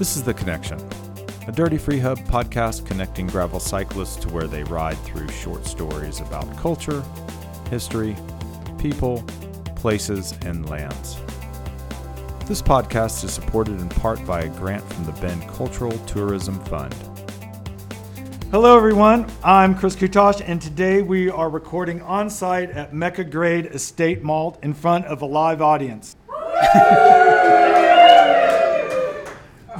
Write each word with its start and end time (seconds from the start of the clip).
This 0.00 0.16
is 0.16 0.22
The 0.22 0.32
Connection, 0.32 0.78
a 1.46 1.52
Dirty 1.52 1.76
Free 1.76 1.98
Hub 1.98 2.16
podcast 2.20 2.86
connecting 2.86 3.26
gravel 3.26 3.60
cyclists 3.60 4.16
to 4.22 4.30
where 4.30 4.46
they 4.46 4.64
ride 4.64 4.96
through 5.00 5.28
short 5.28 5.66
stories 5.66 6.20
about 6.20 6.56
culture, 6.56 7.04
history, 7.68 8.16
people, 8.78 9.22
places, 9.76 10.32
and 10.46 10.66
lands. 10.70 11.18
This 12.46 12.62
podcast 12.62 13.24
is 13.24 13.34
supported 13.34 13.78
in 13.78 13.90
part 13.90 14.24
by 14.24 14.40
a 14.40 14.48
grant 14.48 14.82
from 14.90 15.04
the 15.04 15.12
Bend 15.20 15.46
Cultural 15.48 15.98
Tourism 16.06 16.58
Fund. 16.64 16.94
Hello, 18.50 18.78
everyone. 18.78 19.30
I'm 19.44 19.74
Chris 19.74 19.96
Kutosh, 19.96 20.42
and 20.46 20.62
today 20.62 21.02
we 21.02 21.28
are 21.28 21.50
recording 21.50 22.00
on 22.00 22.30
site 22.30 22.70
at 22.70 22.94
Mecca 22.94 23.24
Grade 23.24 23.66
Estate 23.66 24.22
Malt 24.22 24.58
in 24.62 24.72
front 24.72 25.04
of 25.04 25.20
a 25.20 25.26
live 25.26 25.60
audience. 25.60 26.16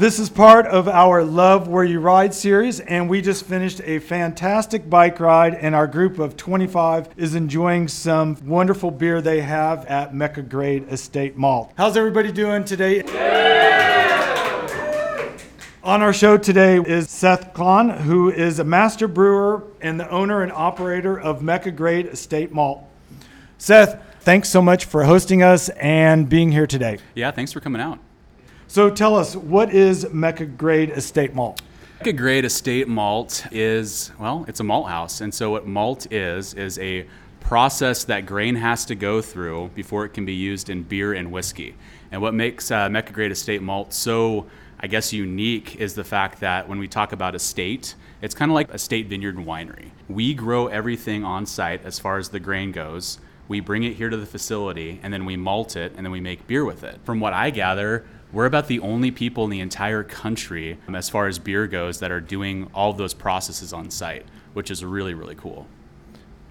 This 0.01 0.19
is 0.19 0.31
part 0.31 0.65
of 0.65 0.89
our 0.89 1.23
Love 1.23 1.69
Where 1.69 1.85
You 1.85 2.01
Ride 2.01 2.33
series, 2.33 2.81
and 2.81 3.07
we 3.07 3.21
just 3.21 3.45
finished 3.45 3.83
a 3.85 3.99
fantastic 3.99 4.89
bike 4.89 5.21
ride, 5.21 5.55
and 5.55 5.75
our 5.75 5.87
group 5.87 6.19
of 6.19 6.39
25 6.39 7.11
is 7.19 7.35
enjoying 7.35 7.87
some 7.87 8.39
wonderful 8.47 8.91
beer 8.91 9.21
they 9.21 9.43
have 9.43 9.85
at 9.85 10.15
Mecca 10.15 10.41
Grade 10.41 10.91
Estate 10.91 11.37
Malt. 11.37 11.75
How's 11.77 11.99
everybody 11.99 12.33
doing 12.33 12.65
today? 12.65 13.03
On 15.85 16.01
our 16.01 16.15
show 16.15 16.39
today 16.39 16.79
is 16.79 17.11
Seth 17.11 17.53
Klann, 17.53 17.91
who 17.91 18.31
is 18.31 18.59
a 18.59 18.65
master 18.65 19.07
brewer 19.07 19.65
and 19.83 20.01
the 20.01 20.09
owner 20.09 20.43
and 20.43 20.51
operator 20.51 21.21
of 21.21 21.43
Mecca 21.43 21.73
Grade 21.73 22.07
Estate 22.07 22.53
Malt. 22.53 22.83
Seth, 23.59 24.03
thanks 24.21 24.49
so 24.49 24.63
much 24.63 24.87
for 24.87 25.05
hosting 25.05 25.43
us 25.43 25.69
and 25.69 26.27
being 26.27 26.53
here 26.53 26.67
today. 26.67 26.97
Yeah, 27.15 27.33
thanks 27.33 27.53
for 27.53 27.61
coming 27.61 27.83
out. 27.83 27.99
So 28.71 28.89
tell 28.89 29.17
us, 29.17 29.35
what 29.35 29.75
is 29.75 30.09
Mecca 30.13 30.47
Grade 30.47 30.91
Estate 30.91 31.35
Malt? 31.35 31.61
Mecca 31.99 32.13
Grade 32.13 32.45
Estate 32.45 32.87
Malt 32.87 33.45
is, 33.51 34.13
well, 34.17 34.45
it's 34.47 34.61
a 34.61 34.63
malt 34.63 34.89
house. 34.89 35.23
And 35.23 35.35
so 35.35 35.51
what 35.51 35.67
malt 35.67 36.07
is, 36.13 36.55
is 36.55 36.79
a 36.79 37.05
process 37.41 38.05
that 38.05 38.27
grain 38.27 38.55
has 38.55 38.85
to 38.85 38.95
go 38.95 39.21
through 39.21 39.73
before 39.75 40.05
it 40.05 40.11
can 40.11 40.25
be 40.25 40.35
used 40.35 40.71
in 40.71 40.85
beer 40.85 41.15
and 41.15 41.33
whiskey. 41.33 41.75
And 42.13 42.23
what 42.23 42.33
makes 42.33 42.71
uh, 42.71 42.89
Mecca 42.89 43.13
Grade 43.13 43.33
Estate 43.33 43.61
Malt 43.61 43.93
so, 43.93 44.47
I 44.79 44.87
guess, 44.87 45.13
unique 45.13 45.75
is 45.75 45.95
the 45.95 46.05
fact 46.05 46.39
that 46.39 46.69
when 46.69 46.79
we 46.79 46.87
talk 46.87 47.11
about 47.11 47.35
estate, 47.35 47.97
it's 48.23 48.37
kind 48.37 48.53
of 48.53 48.55
like 48.55 48.73
a 48.73 48.79
state 48.79 49.09
vineyard 49.09 49.37
and 49.37 49.45
winery. 49.45 49.91
We 50.09 50.33
grow 50.33 50.69
everything 50.69 51.25
on 51.25 51.45
site 51.45 51.85
as 51.85 51.99
far 51.99 52.19
as 52.19 52.29
the 52.29 52.39
grain 52.39 52.71
goes. 52.71 53.19
We 53.49 53.59
bring 53.59 53.83
it 53.83 53.97
here 53.97 54.11
to 54.11 54.17
the 54.17 54.27
facility 54.27 55.01
and 55.03 55.13
then 55.13 55.25
we 55.25 55.37
malt 55.37 55.75
it 55.75 55.95
and 55.97 56.07
then 56.07 56.13
we 56.13 56.21
make 56.21 56.47
beer 56.47 56.65
with 56.65 56.85
it. 56.85 57.01
From 57.03 57.19
what 57.19 57.33
I 57.33 57.51
gather, 57.51 58.05
we're 58.33 58.47
about 58.47 58.69
the 58.69 58.81
only 58.81 59.11
people 59.11 59.45
in 59.45 59.51
the 59.51 59.61
entire 59.61 60.03
country, 60.03 60.79
um, 60.87 60.95
as 60.95 61.09
far 61.09 61.27
as 61.27 61.39
beer 61.39 61.67
goes, 61.67 61.99
that 62.01 62.11
are 62.11 62.21
doing 62.21 62.71
all 62.75 62.91
of 62.91 62.97
those 62.97 63.15
processes 63.15 63.73
on 63.73 63.91
site, 63.91 64.27
which 64.53 64.71
is 64.71 64.85
really, 64.85 65.15
really 65.15 65.35
cool. 65.35 65.67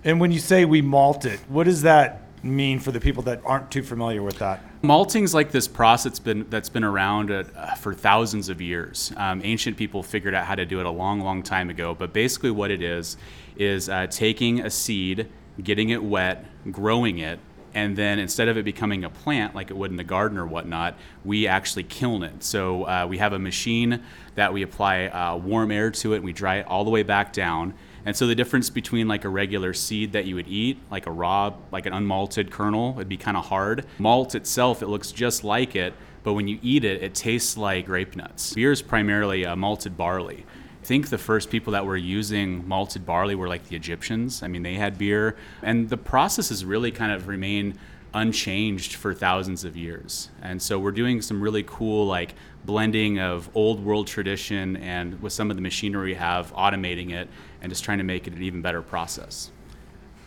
And 0.03 0.19
when 0.19 0.31
you 0.31 0.39
say 0.39 0.65
we 0.65 0.81
malt 0.81 1.25
it, 1.25 1.39
what 1.47 1.65
does 1.65 1.81
that 1.83 2.21
mean 2.41 2.79
for 2.79 2.91
the 2.91 2.99
people 2.99 3.23
that 3.23 3.41
aren't 3.45 3.69
too 3.69 3.83
familiar 3.83 4.23
with 4.23 4.39
that? 4.39 4.63
Malting's 4.81 5.33
like 5.33 5.51
this 5.51 5.67
process 5.67 6.03
that's 6.05 6.19
been 6.19 6.49
that's 6.49 6.69
been 6.69 6.85
around 6.85 7.31
uh, 7.31 7.43
for 7.75 7.93
thousands 7.93 8.47
of 8.47 8.61
years. 8.61 9.11
Um, 9.17 9.41
ancient 9.43 9.75
people 9.75 10.03
figured 10.03 10.33
out 10.33 10.45
how 10.45 10.55
to 10.55 10.65
do 10.65 10.79
it 10.79 10.85
a 10.85 10.89
long, 10.89 11.19
long 11.19 11.43
time 11.43 11.69
ago. 11.69 11.93
But 11.93 12.13
basically, 12.13 12.51
what 12.51 12.71
it 12.71 12.81
is 12.81 13.17
is 13.57 13.89
uh, 13.89 14.07
taking 14.07 14.61
a 14.61 14.69
seed, 14.69 15.27
getting 15.61 15.89
it 15.89 16.01
wet, 16.01 16.45
growing 16.71 17.19
it, 17.19 17.39
and 17.79 17.95
then 17.95 18.19
instead 18.19 18.49
of 18.49 18.57
it 18.57 18.65
becoming 18.65 19.05
a 19.05 19.09
plant 19.09 19.55
like 19.55 19.71
it 19.71 19.73
would 19.77 19.89
in 19.89 19.95
the 19.95 20.03
garden 20.03 20.37
or 20.37 20.45
whatnot, 20.45 20.97
we 21.23 21.47
actually 21.47 21.83
kiln 21.83 22.23
it. 22.23 22.43
So 22.43 22.83
uh, 22.83 23.07
we 23.07 23.19
have 23.19 23.31
a 23.31 23.39
machine 23.39 24.03
that 24.35 24.51
we 24.51 24.63
apply 24.63 25.05
uh, 25.05 25.37
warm 25.37 25.71
air 25.71 25.89
to 25.89 26.11
it, 26.11 26.17
and 26.17 26.25
we 26.25 26.33
dry 26.33 26.57
it 26.57 26.67
all 26.67 26.83
the 26.83 26.89
way 26.89 27.03
back 27.03 27.31
down. 27.31 27.73
And 28.05 28.17
so 28.17 28.27
the 28.27 28.35
difference 28.35 28.69
between 28.69 29.07
like 29.07 29.23
a 29.23 29.29
regular 29.29 29.73
seed 29.73 30.11
that 30.11 30.25
you 30.25 30.35
would 30.35 30.49
eat, 30.49 30.77
like 30.91 31.05
a 31.07 31.11
raw, 31.11 31.53
like 31.71 31.85
an 31.85 31.93
unmalted 31.93 32.51
kernel, 32.51 32.95
it'd 32.97 33.07
be 33.07 33.15
kind 33.15 33.37
of 33.37 33.45
hard. 33.45 33.85
Malt 33.97 34.35
itself, 34.35 34.81
it 34.81 34.87
looks 34.87 35.13
just 35.13 35.45
like 35.45 35.73
it, 35.73 35.93
but 36.23 36.33
when 36.33 36.49
you 36.49 36.59
eat 36.61 36.83
it, 36.83 37.01
it 37.01 37.15
tastes 37.15 37.55
like 37.55 37.85
grape 37.85 38.17
nuts. 38.17 38.53
Beer 38.53 38.73
is 38.73 38.81
primarily 38.81 39.45
uh, 39.45 39.55
malted 39.55 39.95
barley. 39.95 40.45
I 40.89 40.91
think 40.91 41.09
the 41.09 41.19
first 41.19 41.51
people 41.51 41.73
that 41.73 41.85
were 41.85 41.97
using 41.97 42.67
malted 42.67 43.05
barley 43.05 43.35
were 43.35 43.47
like 43.47 43.67
the 43.67 43.75
Egyptians. 43.75 44.41
I 44.41 44.47
mean, 44.47 44.63
they 44.63 44.73
had 44.73 44.97
beer, 44.97 45.35
and 45.61 45.87
the 45.87 45.97
process 45.97 46.49
has 46.49 46.65
really 46.65 46.89
kind 46.89 47.11
of 47.11 47.27
remained 47.27 47.77
unchanged 48.15 48.95
for 48.95 49.13
thousands 49.13 49.63
of 49.63 49.77
years. 49.77 50.29
And 50.41 50.59
so 50.59 50.79
we're 50.79 50.89
doing 50.89 51.21
some 51.21 51.43
really 51.43 51.61
cool 51.61 52.07
like 52.07 52.33
blending 52.65 53.19
of 53.19 53.51
old 53.53 53.85
world 53.85 54.07
tradition 54.07 54.77
and 54.77 55.21
with 55.21 55.31
some 55.31 55.51
of 55.51 55.57
the 55.57 55.61
machinery 55.61 56.07
we 56.07 56.15
have, 56.15 56.51
automating 56.55 57.11
it 57.11 57.29
and 57.61 57.71
just 57.71 57.83
trying 57.83 57.99
to 57.99 58.03
make 58.03 58.25
it 58.25 58.33
an 58.33 58.41
even 58.41 58.63
better 58.63 58.81
process. 58.81 59.51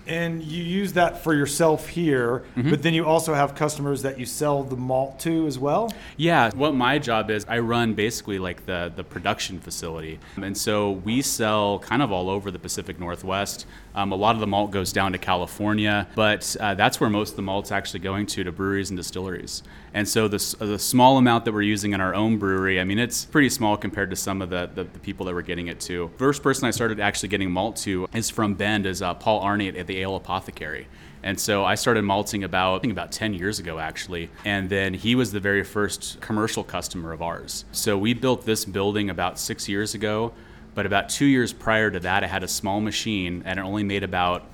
And 0.06 0.42
you 0.42 0.62
use 0.62 0.94
that 0.94 1.22
for 1.22 1.34
yourself 1.34 1.88
here, 1.88 2.42
Mm-hmm. 2.56 2.70
but 2.70 2.82
then 2.82 2.92
you 2.92 3.06
also 3.06 3.34
have 3.34 3.54
customers 3.54 4.02
that 4.02 4.18
you 4.18 4.26
sell 4.26 4.62
the 4.62 4.76
malt 4.76 5.18
to 5.20 5.46
as 5.46 5.58
well? 5.58 5.92
Yeah, 6.16 6.50
what 6.54 6.74
my 6.74 6.98
job 6.98 7.30
is, 7.30 7.46
I 7.48 7.60
run 7.60 7.94
basically 7.94 8.38
like 8.38 8.66
the 8.66 8.92
the 8.94 9.04
production 9.04 9.58
facility, 9.60 10.18
and 10.36 10.56
so 10.56 10.92
we 10.92 11.22
sell 11.22 11.78
kind 11.78 12.02
of 12.02 12.10
all 12.12 12.28
over 12.28 12.50
the 12.50 12.58
Pacific 12.58 12.98
Northwest. 12.98 13.66
Um, 13.94 14.10
a 14.12 14.16
lot 14.16 14.34
of 14.34 14.40
the 14.40 14.46
malt 14.46 14.70
goes 14.70 14.92
down 14.92 15.12
to 15.12 15.18
California, 15.18 16.08
but 16.14 16.56
uh, 16.60 16.74
that's 16.74 16.98
where 16.98 17.10
most 17.10 17.30
of 17.30 17.36
the 17.36 17.42
malt's 17.42 17.70
actually 17.70 18.00
going 18.00 18.26
to 18.26 18.42
to 18.44 18.50
breweries 18.52 18.90
and 18.90 18.96
distilleries. 18.96 19.62
And 19.94 20.08
so 20.08 20.28
the 20.28 20.38
the 20.58 20.78
small 20.78 21.18
amount 21.18 21.44
that 21.44 21.52
we're 21.52 21.62
using 21.62 21.92
in 21.92 22.00
our 22.00 22.14
own 22.14 22.38
brewery, 22.38 22.80
I 22.80 22.84
mean, 22.84 22.98
it's 22.98 23.24
pretty 23.26 23.50
small 23.50 23.76
compared 23.76 24.10
to 24.10 24.16
some 24.16 24.42
of 24.42 24.50
the 24.50 24.68
the, 24.74 24.84
the 24.84 24.98
people 24.98 25.26
that 25.26 25.34
we're 25.34 25.42
getting 25.42 25.68
it 25.68 25.80
to. 25.80 26.10
First 26.16 26.42
person 26.42 26.66
I 26.66 26.70
started 26.70 27.00
actually 27.00 27.28
getting 27.30 27.50
malt 27.50 27.76
to 27.78 28.08
is 28.14 28.30
from 28.30 28.54
Bend, 28.54 28.86
is 28.86 29.02
uh, 29.02 29.14
Paul 29.14 29.42
Arney 29.42 29.68
at, 29.68 29.76
at 29.76 29.86
the 29.92 30.00
Ale 30.00 30.16
Apothecary. 30.16 30.86
And 31.22 31.38
so 31.38 31.64
I 31.64 31.76
started 31.76 32.02
malting 32.02 32.42
about 32.44 32.76
I 32.76 32.78
think 32.80 32.92
about 32.92 33.12
10 33.12 33.34
years 33.34 33.58
ago 33.58 33.78
actually. 33.78 34.30
And 34.44 34.68
then 34.68 34.94
he 34.94 35.14
was 35.14 35.32
the 35.32 35.40
very 35.40 35.62
first 35.62 36.20
commercial 36.20 36.64
customer 36.64 37.12
of 37.12 37.22
ours. 37.22 37.64
So 37.72 37.96
we 37.98 38.14
built 38.14 38.44
this 38.44 38.64
building 38.64 39.10
about 39.10 39.38
6 39.38 39.68
years 39.68 39.94
ago, 39.94 40.32
but 40.74 40.86
about 40.86 41.10
2 41.10 41.26
years 41.26 41.52
prior 41.52 41.90
to 41.90 42.00
that 42.00 42.24
I 42.24 42.26
had 42.26 42.42
a 42.42 42.48
small 42.48 42.80
machine 42.80 43.42
and 43.44 43.58
it 43.58 43.62
only 43.62 43.84
made 43.84 44.02
about 44.02 44.46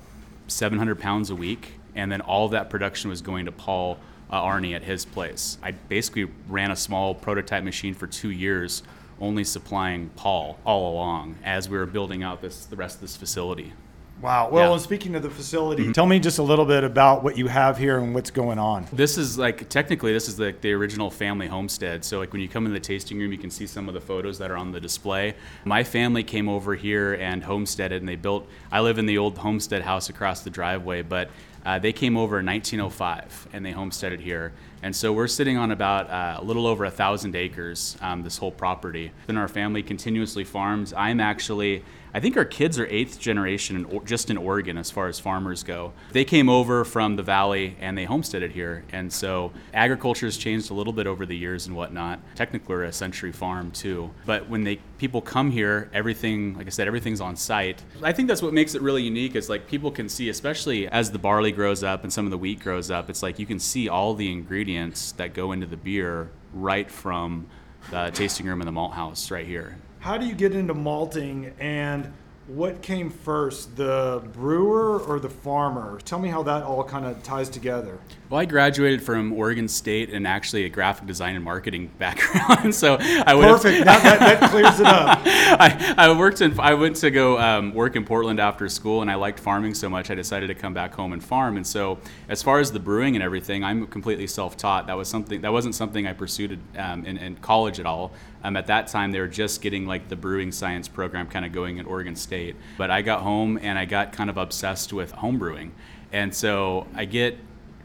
700 0.47 0.99
pounds 0.99 1.29
a 1.29 1.35
week 1.35 1.79
and 1.95 2.11
then 2.11 2.21
all 2.21 2.49
that 2.49 2.69
production 2.69 3.09
was 3.09 3.21
going 3.21 3.45
to 3.45 3.51
Paul 3.51 3.97
uh, 4.29 4.41
Arney 4.41 4.75
at 4.75 4.83
his 4.83 5.05
place. 5.05 5.57
I 5.63 5.71
basically 5.71 6.27
ran 6.47 6.69
a 6.69 6.75
small 6.75 7.15
prototype 7.15 7.63
machine 7.63 7.93
for 7.93 8.07
2 8.07 8.29
years 8.29 8.83
only 9.21 9.43
supplying 9.43 10.09
Paul 10.15 10.57
all 10.65 10.93
along 10.93 11.35
as 11.43 11.67
we 11.67 11.77
were 11.77 11.85
building 11.85 12.23
out 12.23 12.41
this 12.41 12.65
the 12.65 12.75
rest 12.75 12.95
of 12.95 13.01
this 13.01 13.17
facility. 13.17 13.73
Wow. 14.21 14.49
Well, 14.49 14.61
Yeah. 14.61 14.65
Mm-hmm. 14.65 14.73
and 14.73 14.81
speaking 14.81 15.15
of 15.15 15.23
the 15.23 15.29
facility, 15.29 15.93
tell 15.93 16.05
me 16.05 16.19
just 16.19 16.39
a 16.39 16.43
little 16.43 16.65
bit 16.65 16.83
about 16.83 17.23
what 17.23 17.37
you 17.37 17.47
have 17.47 17.77
here 17.77 17.97
and 17.99 18.13
what's 18.13 18.31
going 18.31 18.59
on. 18.59 18.85
This 18.91 19.17
is 19.17 19.37
like 19.37 19.69
technically 19.69 20.11
this 20.11 20.27
is 20.27 20.35
the, 20.35 20.53
the 20.59 20.73
original 20.73 21.09
family 21.09 21.47
homestead. 21.47 22.03
So 22.03 22.19
like 22.19 22.33
when 22.33 22.41
you 22.41 22.49
come 22.49 22.65
in 22.65 22.73
the 22.73 22.79
tasting 22.79 23.17
room, 23.17 23.31
you 23.31 23.37
can 23.37 23.49
see 23.49 23.65
some 23.65 23.87
of 23.87 23.93
the 23.93 24.01
photos 24.01 24.37
that 24.39 24.51
are 24.51 24.57
on 24.57 24.71
the 24.71 24.79
display. 24.81 25.35
My 25.63 25.83
family 25.83 26.23
came 26.23 26.49
over 26.49 26.75
here 26.75 27.13
and 27.13 27.43
homesteaded, 27.43 28.01
and 28.01 28.09
they 28.09 28.15
built. 28.17 28.47
I 28.71 28.81
live 28.81 28.97
in 28.97 29.05
the 29.05 29.17
old 29.17 29.37
homestead 29.37 29.83
house 29.83 30.09
across 30.09 30.41
the 30.41 30.49
driveway, 30.49 31.01
but 31.01 31.29
uh, 31.65 31.79
they 31.79 31.93
came 31.93 32.17
over 32.17 32.39
in 32.39 32.45
1905 32.45 33.49
and 33.53 33.65
they 33.65 33.71
homesteaded 33.71 34.19
here. 34.21 34.53
And 34.81 34.95
so 34.95 35.11
we're 35.11 35.27
sitting 35.27 35.57
on 35.57 35.71
about 35.71 36.09
uh, 36.09 36.37
a 36.41 36.43
little 36.43 36.65
over 36.65 36.85
a 36.85 36.91
thousand 36.91 37.35
acres, 37.35 37.97
um, 38.01 38.23
this 38.23 38.37
whole 38.37 38.51
property. 38.51 39.11
Then 39.27 39.37
our 39.37 39.49
family 39.49 39.83
continuously 39.83 40.45
farms. 40.45 40.93
I'm 40.93 41.19
actually, 41.19 41.83
I 42.13 42.19
think 42.19 42.37
our 42.37 42.45
kids 42.45 42.79
are 42.79 42.87
eighth 42.87 43.19
generation 43.19 43.75
in, 43.75 44.05
just 44.05 44.29
in 44.29 44.37
Oregon 44.37 44.77
as 44.77 44.89
far 44.89 45.07
as 45.07 45.19
farmers 45.19 45.63
go. 45.63 45.93
They 46.11 46.25
came 46.25 46.49
over 46.49 46.83
from 46.83 47.15
the 47.15 47.23
valley 47.23 47.75
and 47.79 47.97
they 47.97 48.05
homesteaded 48.05 48.51
here. 48.51 48.83
And 48.91 49.11
so 49.11 49.51
agriculture 49.73 50.25
has 50.25 50.37
changed 50.37 50.71
a 50.71 50.73
little 50.73 50.93
bit 50.93 51.07
over 51.07 51.25
the 51.25 51.37
years 51.37 51.67
and 51.67 51.75
whatnot. 51.75 52.19
Technically, 52.35 52.75
we're 52.75 52.83
a 52.85 52.91
century 52.91 53.31
farm 53.31 53.71
too. 53.71 54.09
But 54.25 54.49
when 54.49 54.63
they 54.63 54.77
people 54.97 55.21
come 55.21 55.51
here, 55.51 55.89
everything, 55.93 56.57
like 56.57 56.67
I 56.67 56.69
said, 56.69 56.87
everything's 56.87 57.21
on 57.21 57.35
site. 57.35 57.83
I 58.01 58.11
think 58.11 58.27
that's 58.27 58.41
what 58.41 58.53
makes 58.53 58.75
it 58.75 58.81
really 58.81 59.03
unique 59.03 59.35
is 59.35 59.49
like 59.49 59.67
people 59.67 59.91
can 59.91 60.09
see, 60.09 60.29
especially 60.29 60.87
as 60.87 61.11
the 61.11 61.19
barley 61.19 61.51
grows 61.51 61.83
up 61.83 62.03
and 62.03 62.11
some 62.11 62.25
of 62.25 62.31
the 62.31 62.37
wheat 62.37 62.59
grows 62.59 62.91
up, 62.91 63.09
it's 63.09 63.23
like 63.23 63.39
you 63.39 63.45
can 63.45 63.59
see 63.59 63.87
all 63.87 64.13
the 64.13 64.31
ingredients 64.31 65.13
that 65.13 65.33
go 65.33 65.51
into 65.51 65.65
the 65.65 65.77
beer 65.77 66.31
right 66.53 66.89
from 66.89 67.47
the 67.91 68.09
tasting 68.13 68.45
room 68.45 68.61
in 68.61 68.65
the 68.65 68.71
malt 68.71 68.93
house 68.93 69.31
right 69.31 69.45
here. 69.45 69.77
How 69.99 70.17
do 70.17 70.25
you 70.25 70.33
get 70.33 70.55
into 70.55 70.73
malting 70.73 71.53
and 71.59 72.11
what 72.47 72.81
came 72.81 73.11
first, 73.11 73.75
the 73.75 74.23
brewer 74.33 74.99
or 74.99 75.19
the 75.19 75.29
farmer? 75.29 75.99
Tell 76.05 76.17
me 76.17 76.29
how 76.29 76.41
that 76.43 76.63
all 76.63 76.83
kind 76.83 77.05
of 77.05 77.21
ties 77.21 77.49
together. 77.49 77.99
Well, 78.29 78.39
I 78.39 78.45
graduated 78.45 79.03
from 79.03 79.33
Oregon 79.33 79.67
State 79.67 80.09
and 80.11 80.25
actually 80.25 80.65
a 80.65 80.69
graphic 80.69 81.05
design 81.05 81.35
and 81.35 81.43
marketing 81.43 81.91
background, 81.99 82.73
so 82.73 82.97
I 82.99 83.35
would 83.35 83.43
Perfect. 83.43 83.85
That, 83.85 84.03
that, 84.03 84.39
that 84.39 84.51
clears 84.51 84.79
it 84.79 84.85
up. 84.85 85.19
I, 85.25 85.95
I 85.97 86.17
worked 86.17 86.41
in. 86.41 86.59
I 86.59 86.73
went 86.73 86.95
to 86.97 87.11
go 87.11 87.37
um, 87.37 87.73
work 87.73 87.95
in 87.95 88.05
Portland 88.05 88.39
after 88.39 88.67
school, 88.69 89.01
and 89.01 89.11
I 89.11 89.15
liked 89.15 89.39
farming 89.39 89.73
so 89.73 89.89
much. 89.89 90.09
I 90.09 90.15
decided 90.15 90.47
to 90.47 90.55
come 90.55 90.73
back 90.73 90.93
home 90.93 91.13
and 91.13 91.23
farm. 91.23 91.57
And 91.57 91.67
so, 91.67 91.99
as 92.29 92.41
far 92.41 92.59
as 92.59 92.71
the 92.71 92.79
brewing 92.79 93.15
and 93.15 93.23
everything, 93.23 93.63
I'm 93.63 93.85
completely 93.87 94.27
self-taught. 94.27 94.87
That 94.87 94.97
was 94.97 95.07
something. 95.07 95.41
That 95.41 95.51
wasn't 95.51 95.75
something 95.75 96.07
I 96.07 96.13
pursued 96.13 96.59
um, 96.77 97.05
in, 97.05 97.17
in 97.17 97.35
college 97.37 97.79
at 97.79 97.85
all. 97.85 98.11
Um, 98.43 98.55
at 98.55 98.67
that 98.67 98.87
time, 98.87 99.11
they 99.11 99.19
were 99.19 99.27
just 99.27 99.61
getting 99.61 99.85
like 99.85 100.07
the 100.07 100.15
brewing 100.15 100.51
science 100.51 100.87
program 100.87 101.27
kind 101.27 101.45
of 101.45 101.51
going 101.51 101.79
at 101.79 101.85
Oregon 101.85 102.15
State. 102.15 102.55
But 102.77 102.89
I 102.89 103.01
got 103.01 103.21
home 103.21 103.59
and 103.61 103.77
I 103.77 103.85
got 103.85 104.13
kind 104.13 104.29
of 104.29 104.37
obsessed 104.37 104.93
with 104.93 105.11
home 105.11 105.37
brewing. 105.37 105.73
And 106.11 106.33
so 106.33 106.87
I 106.95 107.05
get 107.05 107.37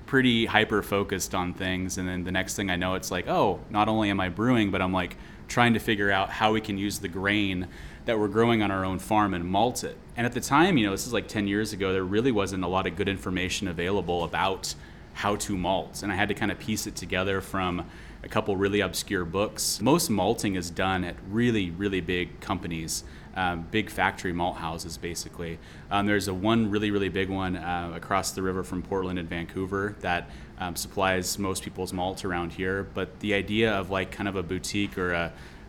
pretty 0.07 0.47
hyper 0.47 0.83
focused 0.83 1.35
on 1.35 1.55
things. 1.55 1.99
And 1.99 2.09
then 2.09 2.25
the 2.25 2.33
next 2.33 2.55
thing 2.55 2.71
I 2.71 2.77
know, 2.77 2.95
it's 2.95 3.11
like, 3.11 3.27
oh, 3.29 3.61
not 3.71 3.89
only 3.89 4.11
am 4.11 4.21
I 4.21 4.29
brewing, 4.29 4.71
but 4.71 4.81
I'm 4.81 4.93
like 4.93 5.17
trying 5.49 5.75
to 5.75 5.81
figure 5.81 6.11
out 6.11 6.31
how 6.31 6.53
we 6.53 6.61
can 6.61 6.79
use 6.79 6.99
the 6.99 7.09
grain 7.09 7.69
that 8.05 8.19
we're 8.19 8.29
growing 8.29 8.63
on 8.63 8.71
our 8.71 8.85
own 8.85 8.99
farm 8.99 9.35
and 9.35 9.45
malt 9.45 9.83
it. 9.83 9.97
And 10.17 10.27
at 10.27 10.33
the 10.33 10.41
time, 10.41 10.77
you 10.77 10.87
know, 10.87 10.93
this 10.93 11.07
is 11.07 11.13
like 11.13 11.27
10 11.27 11.49
years 11.49 11.73
ago, 11.73 11.93
there 11.93 12.05
really 12.05 12.33
wasn't 12.33 12.65
a 12.65 12.69
lot 12.69 12.87
of 12.87 12.97
good 12.97 13.09
information 13.09 13.67
available 13.67 14.25
about 14.25 14.75
how 15.15 15.37
to 15.37 15.57
malt. 15.57 16.03
And 16.03 16.13
I 16.13 16.17
had 16.17 16.29
to 16.29 16.35
kind 16.35 16.53
of 16.53 16.59
piece 16.59 16.87
it 16.87 16.97
together 16.97 17.41
from 17.41 17.87
a 18.25 18.29
couple 18.29 18.57
really 18.57 18.81
obscure 18.81 19.25
books. 19.25 19.81
Most 19.83 20.09
malting 20.09 20.57
is 20.57 20.71
done 20.71 21.05
at 21.05 21.17
really, 21.31 21.71
really 21.71 22.01
big 22.01 22.41
companies, 22.41 23.05
um, 23.37 23.67
big 23.71 23.91
factory 23.91 24.33
malt 24.33 24.57
houses, 24.57 24.97
basically. 24.97 25.59
Um, 25.91 26.07
there's 26.07 26.27
a 26.27 26.35
one 26.35 26.71
really, 26.71 26.91
really 26.91 27.11
big 27.11 27.29
one 27.29 27.57
uh, 27.57 27.93
across 27.95 28.33
the 28.33 28.41
river 28.41 28.65
from 28.65 28.83
Portland 28.83 29.19
and 29.19 29.29
Vancouver 29.29 29.95
that 30.01 30.31
um, 30.59 30.75
supplies 30.75 31.39
most 31.39 31.63
people's 31.63 31.93
malt 31.93 32.25
around 32.25 32.53
here. 32.53 32.85
But 32.95 33.21
the 33.21 33.35
idea 33.35 33.73
of 33.73 33.91
like 33.91 34.11
kind 34.11 34.29
of 34.29 34.37
a 34.37 34.43
boutique 34.43 34.97
or 34.97 35.13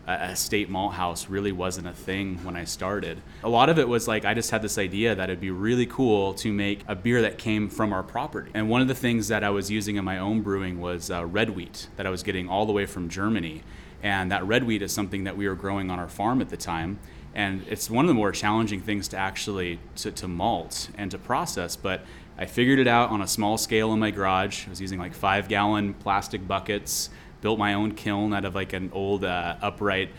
a 0.06 0.12
a 0.12 0.36
state 0.36 0.68
malt 0.68 0.94
house 0.94 1.28
really 1.28 1.52
wasn't 1.52 1.86
a 1.86 1.92
thing 1.92 2.38
when 2.44 2.56
I 2.56 2.64
started. 2.64 3.20
A 3.42 3.48
lot 3.48 3.68
of 3.68 3.78
it 3.78 3.88
was 3.88 4.06
like 4.06 4.24
I 4.24 4.34
just 4.34 4.50
had 4.50 4.62
this 4.62 4.78
idea 4.78 5.14
that 5.14 5.28
it'd 5.30 5.40
be 5.40 5.50
really 5.50 5.86
cool 5.86 6.34
to 6.34 6.52
make 6.52 6.82
a 6.86 6.94
beer 6.94 7.22
that 7.22 7.38
came 7.38 7.68
from 7.68 7.92
our 7.92 8.02
property. 8.02 8.50
And 8.54 8.68
one 8.68 8.80
of 8.80 8.88
the 8.88 8.94
things 8.94 9.28
that 9.28 9.42
I 9.42 9.50
was 9.50 9.70
using 9.70 9.96
in 9.96 10.04
my 10.04 10.18
own 10.18 10.42
brewing 10.42 10.80
was 10.80 11.10
uh, 11.10 11.24
red 11.26 11.50
wheat 11.50 11.88
that 11.96 12.06
I 12.06 12.10
was 12.10 12.22
getting 12.22 12.48
all 12.48 12.66
the 12.66 12.72
way 12.72 12.86
from 12.86 13.08
Germany. 13.08 13.62
And 14.02 14.30
that 14.30 14.44
red 14.46 14.64
wheat 14.64 14.82
is 14.82 14.92
something 14.92 15.24
that 15.24 15.36
we 15.36 15.48
were 15.48 15.54
growing 15.54 15.90
on 15.90 15.98
our 15.98 16.08
farm 16.08 16.40
at 16.40 16.50
the 16.50 16.56
time. 16.56 16.98
And 17.34 17.64
it's 17.68 17.90
one 17.90 18.04
of 18.04 18.08
the 18.08 18.14
more 18.14 18.32
challenging 18.32 18.80
things 18.80 19.08
to 19.08 19.16
actually 19.16 19.78
to, 19.96 20.12
to 20.12 20.28
malt 20.28 20.88
and 20.96 21.10
to 21.10 21.18
process. 21.18 21.76
But 21.76 22.02
I 22.38 22.46
figured 22.46 22.78
it 22.78 22.86
out 22.86 23.10
on 23.10 23.22
a 23.22 23.26
small 23.26 23.58
scale 23.58 23.92
in 23.92 23.98
my 23.98 24.10
garage. 24.10 24.66
I 24.66 24.70
was 24.70 24.80
using 24.80 24.98
like 24.98 25.14
five 25.14 25.48
gallon 25.48 25.94
plastic 25.94 26.46
buckets 26.46 27.10
built 27.40 27.58
my 27.58 27.74
own 27.74 27.92
kiln 27.92 28.32
out 28.34 28.44
of 28.44 28.54
like 28.54 28.72
an 28.72 28.90
old 28.92 29.24
uh, 29.24 29.56
upright 29.62 30.10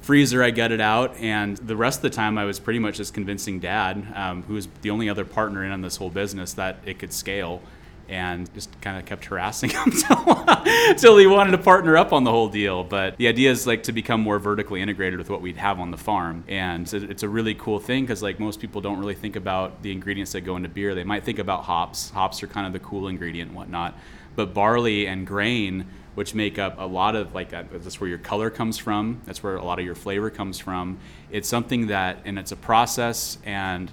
freezer. 0.00 0.42
I 0.42 0.50
gutted 0.50 0.80
out, 0.80 1.16
and 1.16 1.56
the 1.58 1.76
rest 1.76 1.98
of 1.98 2.02
the 2.02 2.10
time 2.10 2.38
I 2.38 2.44
was 2.44 2.58
pretty 2.58 2.78
much 2.78 2.96
just 2.96 3.14
convincing 3.14 3.60
Dad, 3.60 4.06
um, 4.14 4.42
who 4.44 4.54
was 4.54 4.68
the 4.82 4.90
only 4.90 5.08
other 5.08 5.24
partner 5.24 5.64
in 5.64 5.72
on 5.72 5.82
this 5.82 5.96
whole 5.96 6.10
business, 6.10 6.54
that 6.54 6.78
it 6.84 6.98
could 6.98 7.12
scale. 7.12 7.62
And 8.08 8.52
just 8.54 8.80
kind 8.80 8.98
of 8.98 9.04
kept 9.04 9.26
harassing 9.26 9.70
him 9.70 9.92
until 10.66 11.16
he 11.16 11.28
wanted 11.28 11.52
to 11.52 11.58
partner 11.58 11.96
up 11.96 12.12
on 12.12 12.24
the 12.24 12.30
whole 12.32 12.48
deal. 12.48 12.82
But 12.82 13.16
the 13.18 13.28
idea 13.28 13.52
is 13.52 13.68
like 13.68 13.84
to 13.84 13.92
become 13.92 14.20
more 14.20 14.40
vertically 14.40 14.82
integrated 14.82 15.16
with 15.16 15.30
what 15.30 15.40
we'd 15.40 15.58
have 15.58 15.78
on 15.78 15.92
the 15.92 15.96
farm, 15.96 16.42
and 16.48 16.92
it's 16.92 17.22
a 17.22 17.28
really 17.28 17.54
cool 17.54 17.78
thing 17.78 18.02
because 18.02 18.20
like 18.20 18.40
most 18.40 18.58
people 18.58 18.80
don't 18.80 18.98
really 18.98 19.14
think 19.14 19.36
about 19.36 19.80
the 19.82 19.92
ingredients 19.92 20.32
that 20.32 20.40
go 20.40 20.56
into 20.56 20.68
beer. 20.68 20.96
They 20.96 21.04
might 21.04 21.22
think 21.22 21.38
about 21.38 21.62
hops. 21.62 22.10
Hops 22.10 22.42
are 22.42 22.48
kind 22.48 22.66
of 22.66 22.72
the 22.72 22.80
cool 22.80 23.06
ingredient 23.06 23.50
and 23.50 23.56
whatnot, 23.56 23.96
but 24.34 24.54
barley 24.54 25.06
and 25.06 25.24
grain 25.24 25.86
which 26.14 26.34
make 26.34 26.58
up 26.58 26.76
a 26.78 26.86
lot 26.86 27.14
of 27.14 27.34
like 27.34 27.50
that, 27.50 27.70
that's 27.70 28.00
where 28.00 28.08
your 28.08 28.18
color 28.18 28.50
comes 28.50 28.78
from. 28.78 29.20
That's 29.24 29.42
where 29.42 29.56
a 29.56 29.64
lot 29.64 29.78
of 29.78 29.84
your 29.84 29.94
flavor 29.94 30.30
comes 30.30 30.58
from. 30.58 30.98
It's 31.30 31.48
something 31.48 31.86
that 31.88 32.18
and 32.24 32.38
it's 32.38 32.52
a 32.52 32.56
process 32.56 33.38
and 33.44 33.90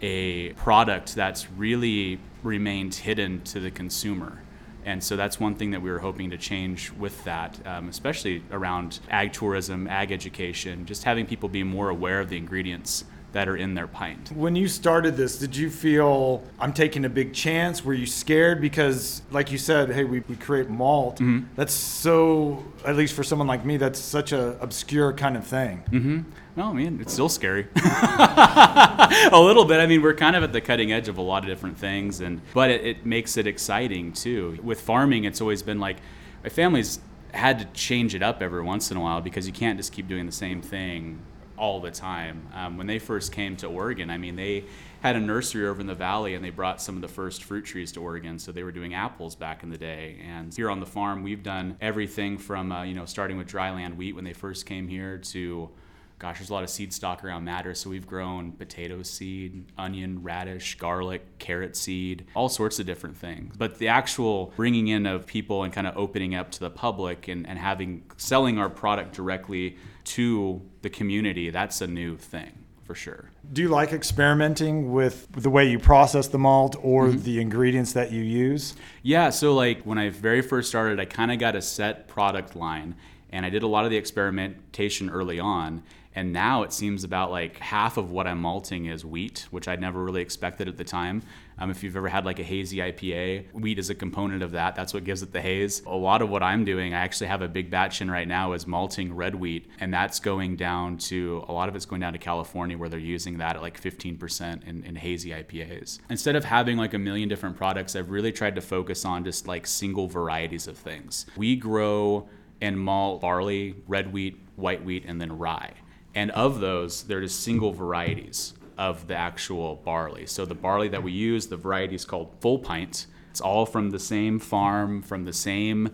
a 0.00 0.52
product 0.52 1.14
that's 1.14 1.50
really 1.52 2.20
remained 2.42 2.94
hidden 2.94 3.42
to 3.42 3.60
the 3.60 3.70
consumer. 3.70 4.42
And 4.84 5.02
so 5.02 5.16
that's 5.16 5.40
one 5.40 5.56
thing 5.56 5.72
that 5.72 5.82
we 5.82 5.90
were 5.90 5.98
hoping 5.98 6.30
to 6.30 6.38
change 6.38 6.92
with 6.92 7.24
that, 7.24 7.58
um, 7.66 7.88
especially 7.88 8.44
around 8.52 9.00
ag 9.10 9.32
tourism, 9.32 9.88
ag 9.88 10.12
education, 10.12 10.86
just 10.86 11.02
having 11.02 11.26
people 11.26 11.48
be 11.48 11.64
more 11.64 11.88
aware 11.88 12.20
of 12.20 12.28
the 12.28 12.36
ingredients 12.36 13.04
that 13.36 13.50
are 13.50 13.56
in 13.56 13.74
their 13.74 13.86
pint. 13.86 14.32
When 14.32 14.56
you 14.56 14.66
started 14.66 15.18
this, 15.18 15.38
did 15.38 15.54
you 15.54 15.68
feel 15.68 16.42
I'm 16.58 16.72
taking 16.72 17.04
a 17.04 17.10
big 17.10 17.34
chance? 17.34 17.84
Were 17.84 17.92
you 17.92 18.06
scared? 18.06 18.62
Because, 18.62 19.20
like 19.30 19.52
you 19.52 19.58
said, 19.58 19.90
hey, 19.90 20.04
we, 20.04 20.20
we 20.20 20.36
create 20.36 20.70
malt. 20.70 21.16
Mm-hmm. 21.16 21.48
That's 21.54 21.74
so, 21.74 22.64
at 22.86 22.96
least 22.96 23.12
for 23.12 23.22
someone 23.22 23.46
like 23.46 23.62
me, 23.62 23.76
that's 23.76 24.00
such 24.00 24.32
a 24.32 24.58
obscure 24.62 25.12
kind 25.12 25.36
of 25.36 25.46
thing. 25.46 25.84
Mm-hmm. 25.90 26.20
No, 26.56 26.70
I 26.70 26.72
mean, 26.72 26.98
it's 26.98 27.12
still 27.12 27.28
scary. 27.28 27.66
a 27.76 29.30
little 29.38 29.66
bit. 29.66 29.80
I 29.80 29.86
mean, 29.86 30.00
we're 30.00 30.14
kind 30.14 30.34
of 30.34 30.42
at 30.42 30.54
the 30.54 30.62
cutting 30.62 30.90
edge 30.90 31.08
of 31.08 31.18
a 31.18 31.22
lot 31.22 31.42
of 31.42 31.50
different 31.50 31.76
things, 31.76 32.22
and 32.22 32.40
but 32.54 32.70
it, 32.70 32.86
it 32.86 33.04
makes 33.04 33.36
it 33.36 33.46
exciting 33.46 34.14
too. 34.14 34.58
With 34.62 34.80
farming, 34.80 35.24
it's 35.24 35.42
always 35.42 35.62
been 35.62 35.78
like 35.78 35.98
my 36.42 36.48
family's 36.48 37.00
had 37.34 37.58
to 37.58 37.66
change 37.74 38.14
it 38.14 38.22
up 38.22 38.40
every 38.40 38.62
once 38.62 38.90
in 38.90 38.96
a 38.96 39.00
while 39.00 39.20
because 39.20 39.46
you 39.46 39.52
can't 39.52 39.76
just 39.76 39.92
keep 39.92 40.08
doing 40.08 40.24
the 40.24 40.32
same 40.32 40.62
thing 40.62 41.20
all 41.56 41.80
the 41.80 41.90
time. 41.90 42.48
Um, 42.54 42.76
when 42.76 42.86
they 42.86 42.98
first 42.98 43.32
came 43.32 43.56
to 43.56 43.66
Oregon, 43.66 44.10
I 44.10 44.18
mean, 44.18 44.36
they 44.36 44.64
had 45.02 45.16
a 45.16 45.20
nursery 45.20 45.66
over 45.66 45.80
in 45.80 45.86
the 45.86 45.94
valley 45.94 46.34
and 46.34 46.44
they 46.44 46.50
brought 46.50 46.80
some 46.80 46.96
of 46.96 47.02
the 47.02 47.08
first 47.08 47.44
fruit 47.44 47.64
trees 47.64 47.92
to 47.92 48.02
Oregon. 48.02 48.38
So 48.38 48.52
they 48.52 48.62
were 48.62 48.72
doing 48.72 48.94
apples 48.94 49.34
back 49.34 49.62
in 49.62 49.70
the 49.70 49.78
day. 49.78 50.18
And 50.26 50.54
here 50.54 50.70
on 50.70 50.80
the 50.80 50.86
farm, 50.86 51.22
we've 51.22 51.42
done 51.42 51.76
everything 51.80 52.38
from, 52.38 52.72
uh, 52.72 52.82
you 52.82 52.94
know, 52.94 53.04
starting 53.04 53.36
with 53.36 53.48
dryland 53.48 53.96
wheat 53.96 54.14
when 54.14 54.24
they 54.24 54.32
first 54.32 54.66
came 54.66 54.88
here 54.88 55.18
to 55.18 55.70
gosh, 56.18 56.38
there's 56.38 56.50
a 56.50 56.52
lot 56.52 56.64
of 56.64 56.70
seed 56.70 56.92
stock 56.92 57.24
around 57.24 57.44
Madras. 57.44 57.80
So 57.80 57.90
we've 57.90 58.06
grown 58.06 58.52
potato 58.52 59.02
seed, 59.02 59.66
onion, 59.76 60.22
radish, 60.22 60.76
garlic, 60.78 61.38
carrot 61.38 61.76
seed, 61.76 62.26
all 62.34 62.48
sorts 62.48 62.78
of 62.78 62.86
different 62.86 63.16
things. 63.16 63.54
But 63.56 63.78
the 63.78 63.88
actual 63.88 64.52
bringing 64.56 64.88
in 64.88 65.06
of 65.06 65.26
people 65.26 65.62
and 65.62 65.72
kind 65.72 65.86
of 65.86 65.96
opening 65.96 66.34
up 66.34 66.50
to 66.52 66.60
the 66.60 66.70
public 66.70 67.28
and, 67.28 67.46
and 67.46 67.58
having 67.58 68.04
selling 68.16 68.58
our 68.58 68.70
product 68.70 69.14
directly 69.14 69.76
to 70.04 70.62
the 70.82 70.90
community, 70.90 71.50
that's 71.50 71.80
a 71.80 71.86
new 71.86 72.16
thing 72.16 72.52
for 72.84 72.94
sure. 72.94 73.30
Do 73.52 73.62
you 73.62 73.68
like 73.68 73.92
experimenting 73.92 74.92
with 74.92 75.30
the 75.32 75.50
way 75.50 75.68
you 75.68 75.80
process 75.80 76.28
the 76.28 76.38
malt 76.38 76.76
or 76.80 77.08
mm-hmm. 77.08 77.22
the 77.22 77.40
ingredients 77.40 77.92
that 77.94 78.12
you 78.12 78.22
use? 78.22 78.76
Yeah, 79.02 79.30
so 79.30 79.54
like 79.54 79.82
when 79.82 79.98
I 79.98 80.10
very 80.10 80.40
first 80.40 80.68
started, 80.68 81.00
I 81.00 81.04
kind 81.04 81.32
of 81.32 81.40
got 81.40 81.56
a 81.56 81.62
set 81.62 82.06
product 82.06 82.54
line 82.54 82.94
and 83.30 83.44
I 83.44 83.50
did 83.50 83.64
a 83.64 83.66
lot 83.66 83.84
of 83.84 83.90
the 83.90 83.96
experimentation 83.96 85.10
early 85.10 85.40
on 85.40 85.82
and 86.16 86.32
now 86.32 86.62
it 86.62 86.72
seems 86.72 87.04
about 87.04 87.30
like 87.30 87.58
half 87.58 87.98
of 87.98 88.10
what 88.10 88.26
I'm 88.26 88.40
malting 88.40 88.86
is 88.86 89.04
wheat, 89.04 89.46
which 89.50 89.68
I'd 89.68 89.82
never 89.82 90.02
really 90.02 90.22
expected 90.22 90.66
at 90.66 90.78
the 90.78 90.84
time. 90.84 91.22
Um, 91.58 91.70
if 91.70 91.82
you've 91.82 91.94
ever 91.94 92.08
had 92.08 92.24
like 92.24 92.38
a 92.38 92.42
hazy 92.42 92.78
IPA, 92.78 93.52
wheat 93.52 93.78
is 93.78 93.90
a 93.90 93.94
component 93.94 94.42
of 94.42 94.52
that. 94.52 94.74
That's 94.74 94.94
what 94.94 95.04
gives 95.04 95.22
it 95.22 95.32
the 95.32 95.42
haze. 95.42 95.82
A 95.84 95.94
lot 95.94 96.22
of 96.22 96.30
what 96.30 96.42
I'm 96.42 96.64
doing, 96.64 96.94
I 96.94 97.00
actually 97.00 97.26
have 97.26 97.42
a 97.42 97.48
big 97.48 97.70
batch 97.70 98.00
in 98.00 98.10
right 98.10 98.26
now, 98.26 98.54
is 98.54 98.66
malting 98.66 99.14
red 99.14 99.34
wheat, 99.34 99.70
and 99.78 99.92
that's 99.92 100.18
going 100.18 100.56
down 100.56 100.96
to 100.98 101.44
a 101.48 101.52
lot 101.52 101.68
of 101.68 101.76
it's 101.76 101.84
going 101.84 102.00
down 102.00 102.14
to 102.14 102.18
California 102.18 102.78
where 102.78 102.88
they're 102.88 102.98
using 102.98 103.36
that 103.38 103.56
at 103.56 103.62
like 103.62 103.78
15% 103.78 104.66
in, 104.66 104.84
in 104.84 104.96
hazy 104.96 105.30
IPAs. 105.30 105.98
Instead 106.08 106.34
of 106.34 106.46
having 106.46 106.78
like 106.78 106.94
a 106.94 106.98
million 106.98 107.28
different 107.28 107.58
products, 107.58 107.94
I've 107.94 108.10
really 108.10 108.32
tried 108.32 108.54
to 108.54 108.62
focus 108.62 109.04
on 109.04 109.22
just 109.22 109.46
like 109.46 109.66
single 109.66 110.08
varieties 110.08 110.66
of 110.66 110.78
things. 110.78 111.26
We 111.36 111.56
grow 111.56 112.26
and 112.62 112.80
malt 112.80 113.20
barley, 113.20 113.76
red 113.86 114.14
wheat, 114.14 114.40
white 114.56 114.82
wheat, 114.82 115.04
and 115.06 115.20
then 115.20 115.36
rye. 115.36 115.74
And 116.16 116.32
of 116.32 116.60
those, 116.60 117.04
they're 117.04 117.20
just 117.20 117.42
single 117.42 117.72
varieties 117.72 118.54
of 118.76 119.06
the 119.06 119.14
actual 119.14 119.76
barley. 119.84 120.26
So 120.26 120.44
the 120.44 120.54
barley 120.54 120.88
that 120.88 121.02
we 121.02 121.12
use, 121.12 121.46
the 121.46 121.56
variety 121.56 121.94
is 121.94 122.04
called 122.04 122.32
full 122.40 122.58
pint. 122.58 123.06
It's 123.30 123.40
all 123.40 123.66
from 123.66 123.90
the 123.90 123.98
same 123.98 124.38
farm, 124.38 125.02
from 125.02 125.24
the 125.24 125.32
same 125.32 125.90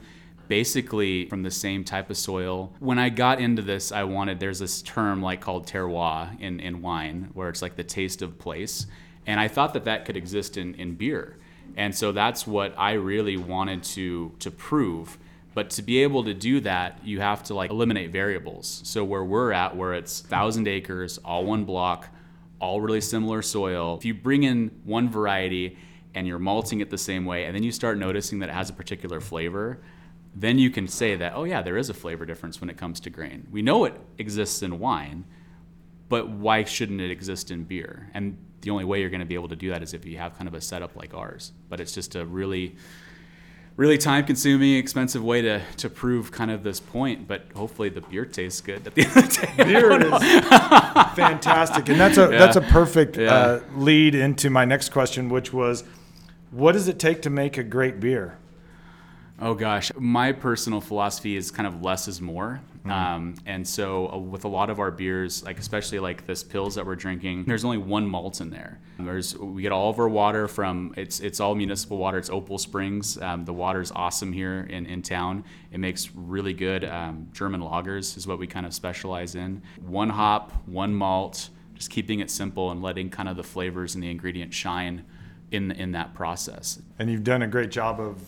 basically 0.49 1.27
from 1.29 1.43
the 1.43 1.51
same 1.51 1.83
type 1.83 2.11
of 2.11 2.17
soil. 2.17 2.73
When 2.79 2.99
I 2.99 3.09
got 3.09 3.41
into 3.41 3.63
this, 3.63 3.91
I 3.91 4.05
wanted 4.05 4.39
there's 4.39 4.59
this 4.59 4.83
term 4.83 5.23
like 5.23 5.41
called 5.41 5.67
terroir 5.67 6.39
in, 6.41 6.61
in 6.61 6.83
wine, 6.83 7.31
where 7.33 7.49
it's 7.49 7.63
like 7.63 7.77
the 7.77 7.85
taste 7.85 8.23
of 8.23 8.39
place. 8.39 8.87
And 9.27 9.41
I 9.41 9.49
thought 9.49 9.73
that 9.73 9.85
that 9.85 10.05
could 10.05 10.17
exist 10.17 10.57
in, 10.57 10.75
in 10.75 10.95
beer. 10.95 11.37
And 11.77 11.95
so 11.95 12.13
that's 12.13 12.47
what 12.47 12.75
I 12.77 12.93
really 12.93 13.37
wanted 13.37 13.83
to 13.95 14.33
to 14.41 14.51
prove 14.51 15.19
but 15.55 15.71
to 15.71 15.83
be 15.83 16.03
able 16.03 16.25
to 16.25 16.35
do 16.35 16.61
that, 16.61 16.99
you 17.05 17.21
have 17.21 17.43
to 17.45 17.55
like 17.55 17.71
eliminate 17.71 18.11
variables. 18.11 18.81
So 18.85 19.05
where 19.05 19.25
we're 19.25 19.53
at, 19.53 19.77
where 19.77 19.95
it's 19.95 20.21
thousand 20.21 20.69
acres, 20.69 21.19
all 21.25 21.45
one 21.45 21.65
block, 21.65 22.09
all 22.59 22.81
really 22.81 23.01
similar 23.01 23.43
soil. 23.43 23.97
If 23.99 24.05
you 24.05 24.15
bring 24.15 24.45
in 24.45 24.71
one 24.85 25.11
variety 25.11 25.77
and 26.15 26.27
you're 26.27 26.39
malting 26.39 26.81
it 26.81 26.91
the 26.91 26.99
same 26.99 27.25
way, 27.25 27.45
and 27.45 27.55
then 27.55 27.63
you 27.63 27.73
start 27.73 27.99
noticing 27.99 28.39
that 28.41 28.49
it 28.49 28.53
has 28.53 28.71
a 28.71 28.73
particular 28.73 29.21
flavor, 29.21 29.81
then 30.35 30.59
you 30.59 30.71
can 30.71 30.89
say 30.89 31.17
that, 31.17 31.33
oh 31.35 31.45
yeah, 31.45 31.61
there 31.61 31.77
is 31.77 31.91
a 31.91 31.95
flavor 31.95 32.25
difference 32.25 32.61
when 32.61 32.71
it 32.71 32.77
comes 32.77 33.01
to 33.01 33.11
grain. 33.11 33.47
We 33.51 33.63
know 33.63 33.85
it 33.85 33.95
exists 34.19 34.63
in 34.63 34.79
wine, 34.79 35.25
but 36.09 36.29
why 36.29 36.65
shouldn't 36.65 37.01
it 37.01 37.11
exist 37.11 37.51
in 37.51 37.65
beer? 37.65 38.11
And 38.15 38.39
the 38.63 38.71
only 38.71 38.85
way 38.85 39.01
you're 39.01 39.11
going 39.11 39.21
to 39.21 39.27
be 39.27 39.35
able 39.35 39.49
to 39.49 39.57
do 39.57 39.71
that 39.71 39.83
is 39.83 39.93
if 39.93 40.07
you 40.07 40.19
have 40.19 40.37
kind 40.37 40.49
of 40.49 40.55
a 40.55 40.61
setup 40.61 40.97
like 40.97 41.15
ours. 41.15 41.53
But 41.69 41.81
it's 41.81 41.93
just 41.93 42.15
a 42.15 42.25
really 42.25 42.77
really 43.77 43.99
time 43.99 44.25
consuming, 44.25 44.77
expensive 44.77 45.23
way 45.23 45.43
to, 45.43 45.63
to 45.79 45.89
prove 45.89 46.31
kind 46.31 46.51
of 46.51 46.63
this 46.63 46.81
point, 46.81 47.27
but 47.27 47.47
hopefully 47.55 47.89
the 47.89 48.03
beer 48.03 48.25
tastes 48.25 48.61
good 48.61 48.87
at 48.87 48.95
the 48.95 49.03
end 49.03 49.17
of 49.17 49.31
the 49.31 49.47
day. 49.47 49.65
Beer 49.65 49.93
is 49.93 50.23
fantastic. 51.17 51.89
And 51.89 51.99
that's 51.99 52.19
a 52.19 52.31
yeah. 52.31 52.39
that's 52.39 52.57
a 52.57 52.61
perfect 52.61 53.17
yeah. 53.17 53.35
uh, 53.35 53.61
lead 53.77 54.15
into 54.15 54.51
my 54.51 54.65
next 54.65 54.91
question, 54.91 55.29
which 55.29 55.53
was 55.53 55.85
what 56.51 56.73
does 56.73 56.89
it 56.89 56.99
take 56.99 57.23
to 57.23 57.31
make 57.31 57.57
a 57.57 57.65
great 57.65 57.99
beer? 57.99 58.39
Oh 59.43 59.55
gosh, 59.55 59.91
my 59.99 60.31
personal 60.31 60.81
philosophy 60.81 61.37
is 61.37 61.51
kind 61.51 61.67
of 61.67 61.83
less 61.83 62.07
is 62.07 62.21
more. 62.21 62.61
Um, 62.85 63.35
and 63.45 63.67
so 63.67 64.09
uh, 64.09 64.19
with 64.19 64.45
a 64.45 64.49
lot 64.49 64.71
of 64.71 64.79
our 64.79 64.91
beers, 64.91 65.43
like 65.43 65.59
especially 65.59 65.99
like 65.99 66.27
this 66.27 66.43
pils 66.45 66.75
that 66.75 66.87
we're 66.87 66.97
drinking, 66.97 67.45
there's 67.45 67.65
only 67.65 67.79
one 67.79 68.07
malt 68.07 68.41
in 68.41 68.51
there. 68.51 68.79
There's 68.99 69.37
we 69.37 69.63
get 69.63 69.73
all 69.73 69.91
of 69.91 69.99
our 69.99 70.09
water 70.09 70.47
from 70.47 70.95
it's 70.97 71.19
it's 71.21 71.41
all 71.41 71.57
municipal 71.57 71.99
water. 71.99 72.19
It's 72.19 72.31
Opal 72.31 72.59
Springs. 72.59 73.21
Um, 73.21 73.45
the 73.45 73.53
water's 73.53 73.93
awesome 73.93 74.33
here 74.33 74.67
in, 74.71 74.87
in 74.87 75.03
town. 75.03 75.45
It 75.73 75.79
makes 75.79 76.15
really 76.15 76.55
good 76.55 76.85
um, 76.85 77.29
German 77.33 77.61
lagers 77.61 78.17
is 78.17 78.27
what 78.27 78.39
we 78.39 78.47
kind 78.47 78.67
of 78.67 78.73
specialize 78.75 79.35
in. 79.35 79.63
One 79.81 80.11
hop, 80.11 80.53
one 80.67 80.95
malt, 80.95 81.51
just 81.75 81.91
keeping 81.91 82.21
it 82.21 82.31
simple 82.31 82.71
and 82.71 82.81
letting 82.81 83.11
kind 83.11 83.29
of 83.29 83.37
the 83.37 83.45
flavors 83.45 83.95
and 83.95 84.03
the 84.03 84.11
ingredients 84.11 84.57
shine 84.57 85.05
in 85.51 85.73
in 85.73 85.93
that 85.93 86.15
process. 86.15 86.81
And 86.99 87.11
you've 87.11 87.25
done 87.25 87.43
a 87.43 87.49
great 87.49 87.71
job 87.71 88.01
of 88.01 88.23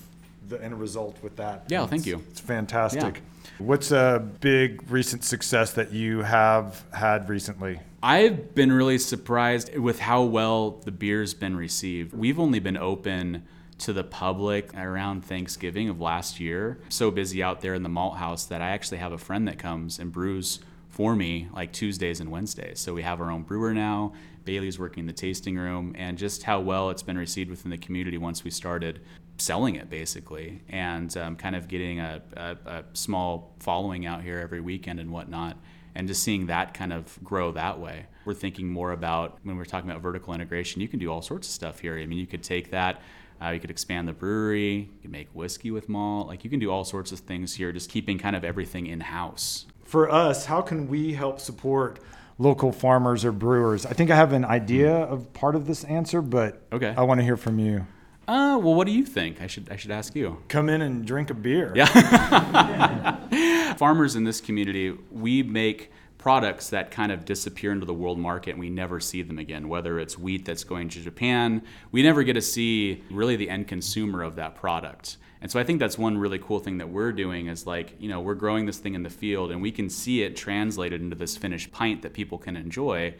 the 0.48 0.62
end 0.62 0.78
result 0.78 1.16
with 1.22 1.36
that. 1.36 1.64
Yeah, 1.68 1.86
thank 1.86 2.06
you. 2.06 2.22
It's 2.30 2.40
fantastic. 2.40 3.22
What's 3.58 3.92
a 3.92 4.26
big 4.40 4.90
recent 4.90 5.24
success 5.24 5.72
that 5.72 5.92
you 5.92 6.22
have 6.22 6.84
had 6.92 7.28
recently? 7.28 7.80
I've 8.02 8.54
been 8.54 8.72
really 8.72 8.98
surprised 8.98 9.76
with 9.78 10.00
how 10.00 10.24
well 10.24 10.72
the 10.84 10.90
beer's 10.90 11.34
been 11.34 11.56
received. 11.56 12.12
We've 12.12 12.38
only 12.38 12.58
been 12.58 12.76
open 12.76 13.44
to 13.78 13.92
the 13.92 14.04
public 14.04 14.74
around 14.76 15.24
Thanksgiving 15.24 15.88
of 15.88 16.00
last 16.00 16.40
year. 16.40 16.78
So 16.88 17.10
busy 17.10 17.42
out 17.42 17.60
there 17.60 17.74
in 17.74 17.82
the 17.82 17.88
malt 17.88 18.16
house 18.16 18.44
that 18.46 18.60
I 18.60 18.70
actually 18.70 18.98
have 18.98 19.12
a 19.12 19.18
friend 19.18 19.46
that 19.48 19.58
comes 19.58 19.98
and 19.98 20.12
brews 20.12 20.60
for 20.94 21.16
me 21.16 21.48
like 21.52 21.72
Tuesdays 21.72 22.20
and 22.20 22.30
Wednesdays. 22.30 22.78
So 22.78 22.94
we 22.94 23.02
have 23.02 23.20
our 23.20 23.28
own 23.28 23.42
brewer 23.42 23.74
now. 23.74 24.12
Bailey's 24.44 24.78
working 24.78 25.02
in 25.02 25.06
the 25.06 25.12
tasting 25.12 25.56
room, 25.56 25.92
and 25.98 26.16
just 26.16 26.44
how 26.44 26.60
well 26.60 26.90
it's 26.90 27.02
been 27.02 27.18
received 27.18 27.50
within 27.50 27.70
the 27.70 27.78
community 27.78 28.16
once 28.16 28.44
we 28.44 28.50
started 28.50 29.00
selling 29.36 29.74
it 29.74 29.90
basically 29.90 30.62
and 30.68 31.16
um, 31.16 31.34
kind 31.34 31.56
of 31.56 31.66
getting 31.66 31.98
a, 31.98 32.22
a, 32.36 32.56
a 32.66 32.84
small 32.92 33.56
following 33.58 34.06
out 34.06 34.22
here 34.22 34.38
every 34.38 34.60
weekend 34.60 35.00
and 35.00 35.10
whatnot 35.10 35.56
and 35.96 36.06
just 36.06 36.22
seeing 36.22 36.46
that 36.46 36.72
kind 36.72 36.92
of 36.92 37.18
grow 37.24 37.50
that 37.50 37.80
way. 37.80 38.06
We're 38.24 38.34
thinking 38.34 38.68
more 38.68 38.92
about 38.92 39.38
when 39.42 39.56
we're 39.56 39.64
talking 39.64 39.90
about 39.90 40.02
vertical 40.02 40.32
integration, 40.32 40.80
you 40.80 40.86
can 40.86 41.00
do 41.00 41.10
all 41.10 41.22
sorts 41.22 41.48
of 41.48 41.52
stuff 41.52 41.80
here. 41.80 41.98
I 41.98 42.06
mean, 42.06 42.18
you 42.18 42.28
could 42.28 42.44
take 42.44 42.70
that, 42.70 43.02
uh, 43.42 43.50
you 43.50 43.58
could 43.58 43.70
expand 43.70 44.06
the 44.06 44.12
brewery, 44.12 44.90
you 44.92 45.00
could 45.02 45.10
make 45.10 45.28
whiskey 45.32 45.72
with 45.72 45.88
malt, 45.88 46.28
like 46.28 46.44
you 46.44 46.50
can 46.50 46.60
do 46.60 46.70
all 46.70 46.84
sorts 46.84 47.10
of 47.10 47.18
things 47.18 47.54
here, 47.54 47.72
just 47.72 47.90
keeping 47.90 48.18
kind 48.18 48.36
of 48.36 48.44
everything 48.44 48.86
in 48.86 49.00
house. 49.00 49.66
For 49.94 50.10
us, 50.10 50.46
how 50.46 50.60
can 50.60 50.88
we 50.88 51.12
help 51.14 51.38
support 51.38 52.00
local 52.36 52.72
farmers 52.72 53.24
or 53.24 53.30
brewers? 53.30 53.86
I 53.86 53.92
think 53.92 54.10
I 54.10 54.16
have 54.16 54.32
an 54.32 54.44
idea 54.44 54.92
of 54.92 55.32
part 55.34 55.54
of 55.54 55.68
this 55.68 55.84
answer, 55.84 56.20
but 56.20 56.60
Okay. 56.72 56.92
I 56.96 57.02
want 57.02 57.20
to 57.20 57.24
hear 57.24 57.36
from 57.36 57.60
you. 57.60 57.86
Uh, 58.26 58.58
well, 58.60 58.74
what 58.74 58.88
do 58.88 58.92
you 58.92 59.04
think? 59.04 59.40
I 59.40 59.46
should 59.46 59.70
I 59.70 59.76
should 59.76 59.92
ask 59.92 60.16
you. 60.16 60.38
Come 60.48 60.68
in 60.68 60.82
and 60.82 61.06
drink 61.06 61.30
a 61.30 61.34
beer. 61.34 61.70
Yeah. 61.76 61.86
Farmers 63.76 64.16
in 64.16 64.24
this 64.24 64.40
community, 64.40 64.98
we 65.12 65.44
make 65.44 65.92
products 66.24 66.70
that 66.70 66.90
kind 66.90 67.12
of 67.12 67.26
disappear 67.26 67.70
into 67.70 67.84
the 67.84 67.92
world 67.92 68.18
market 68.18 68.52
and 68.52 68.58
we 68.58 68.70
never 68.70 68.98
see 68.98 69.20
them 69.20 69.38
again. 69.38 69.68
Whether 69.68 69.98
it's 69.98 70.18
wheat 70.18 70.46
that's 70.46 70.64
going 70.64 70.88
to 70.88 71.00
Japan, 71.02 71.60
we 71.92 72.02
never 72.02 72.22
get 72.22 72.32
to 72.32 72.40
see 72.40 73.04
really 73.10 73.36
the 73.36 73.50
end 73.50 73.68
consumer 73.68 74.22
of 74.22 74.36
that 74.36 74.54
product. 74.54 75.18
And 75.42 75.50
so 75.50 75.60
I 75.60 75.64
think 75.64 75.80
that's 75.80 75.98
one 75.98 76.16
really 76.16 76.38
cool 76.38 76.60
thing 76.60 76.78
that 76.78 76.88
we're 76.88 77.12
doing 77.12 77.48
is 77.48 77.66
like, 77.66 77.96
you 77.98 78.08
know, 78.08 78.22
we're 78.22 78.36
growing 78.36 78.64
this 78.64 78.78
thing 78.78 78.94
in 78.94 79.02
the 79.02 79.10
field 79.10 79.50
and 79.50 79.60
we 79.60 79.70
can 79.70 79.90
see 79.90 80.22
it 80.22 80.34
translated 80.34 81.02
into 81.02 81.14
this 81.14 81.36
finished 81.36 81.70
pint 81.72 82.00
that 82.00 82.14
people 82.14 82.38
can 82.38 82.56
enjoy. 82.56 83.14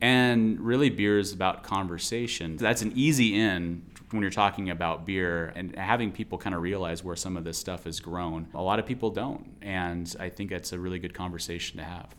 And 0.00 0.58
really, 0.58 0.88
beer 0.88 1.18
is 1.18 1.34
about 1.34 1.62
conversation. 1.62 2.56
That's 2.56 2.80
an 2.80 2.92
easy 2.94 3.38
in 3.38 3.82
when 4.12 4.22
you're 4.22 4.30
talking 4.30 4.70
about 4.70 5.04
beer 5.04 5.52
and 5.54 5.76
having 5.76 6.10
people 6.10 6.38
kind 6.38 6.54
of 6.54 6.62
realize 6.62 7.04
where 7.04 7.16
some 7.16 7.36
of 7.36 7.44
this 7.44 7.58
stuff 7.58 7.86
is 7.86 8.00
grown. 8.00 8.46
A 8.54 8.62
lot 8.62 8.78
of 8.78 8.86
people 8.86 9.10
don't. 9.10 9.46
And 9.60 10.16
I 10.18 10.30
think 10.30 10.48
that's 10.48 10.72
a 10.72 10.78
really 10.78 10.98
good 10.98 11.12
conversation 11.12 11.76
to 11.76 11.84
have. 11.84 12.14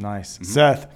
Nice. 0.00 0.34
Mm-hmm. 0.34 0.44
Seth, 0.44 0.86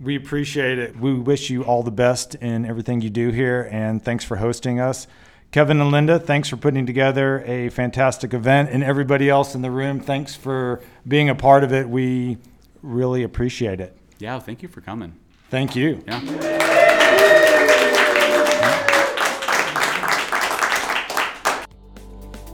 we 0.00 0.16
appreciate 0.16 0.78
it. 0.78 0.96
We 0.98 1.14
wish 1.14 1.50
you 1.50 1.64
all 1.64 1.82
the 1.82 1.90
best 1.90 2.34
in 2.36 2.64
everything 2.64 3.00
you 3.00 3.10
do 3.10 3.30
here, 3.30 3.68
and 3.70 4.02
thanks 4.02 4.24
for 4.24 4.36
hosting 4.36 4.80
us. 4.80 5.06
Kevin 5.50 5.80
and 5.80 5.92
Linda, 5.92 6.18
thanks 6.18 6.48
for 6.48 6.56
putting 6.56 6.84
together 6.84 7.44
a 7.46 7.68
fantastic 7.68 8.34
event. 8.34 8.70
And 8.70 8.82
everybody 8.82 9.30
else 9.30 9.54
in 9.54 9.62
the 9.62 9.70
room, 9.70 10.00
thanks 10.00 10.34
for 10.34 10.80
being 11.06 11.28
a 11.28 11.34
part 11.34 11.62
of 11.62 11.72
it. 11.72 11.88
We 11.88 12.38
really 12.82 13.22
appreciate 13.22 13.80
it. 13.80 13.96
Yeah, 14.18 14.40
thank 14.40 14.62
you 14.62 14.68
for 14.68 14.80
coming. 14.80 15.14
Thank 15.50 15.76
you. 15.76 16.02
Yeah. 16.08 16.20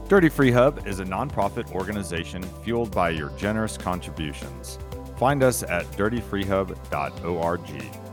Dirty 0.08 0.28
Free 0.28 0.50
Hub 0.50 0.86
is 0.86 1.00
a 1.00 1.04
nonprofit 1.04 1.72
organization 1.72 2.42
fueled 2.64 2.90
by 2.90 3.10
your 3.10 3.30
generous 3.38 3.78
contributions. 3.78 4.78
Find 5.20 5.42
us 5.42 5.62
at 5.62 5.84
dirtyfreehub.org. 5.98 8.09